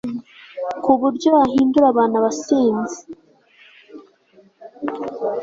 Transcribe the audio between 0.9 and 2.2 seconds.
buryo ahindura abantu